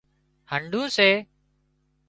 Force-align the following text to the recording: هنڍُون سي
هنڍُون 0.51 0.87
سي 0.97 1.09